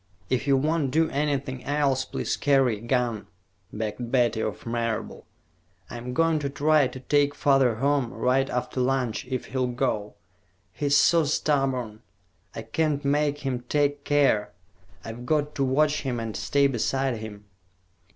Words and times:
"If 0.31 0.47
you 0.47 0.57
won't 0.57 0.89
do 0.89 1.11
anything 1.11 1.63
else, 1.63 2.05
please 2.05 2.35
carry 2.35 2.79
a 2.79 2.81
gun," 2.81 3.27
begged 3.71 4.11
Betty 4.11 4.41
of 4.41 4.65
Marable. 4.65 5.27
"I'm 5.91 6.15
going 6.15 6.39
to 6.39 6.49
try 6.49 6.87
to 6.87 6.99
take 7.01 7.35
father 7.35 7.75
home, 7.75 8.11
right 8.11 8.49
after 8.49 8.81
lunch, 8.81 9.27
if 9.27 9.45
he'll 9.53 9.67
go. 9.67 10.15
He's 10.73 10.97
so 10.97 11.23
stubborn. 11.25 12.01
I 12.55 12.63
can't 12.63 13.05
make 13.05 13.41
him 13.45 13.59
take 13.69 14.03
care. 14.03 14.49
I've 15.05 15.23
got 15.27 15.53
to 15.53 15.63
watch 15.63 16.01
him 16.01 16.19
and 16.19 16.35
stay 16.35 16.65
beside 16.65 17.17
him." 17.17 17.45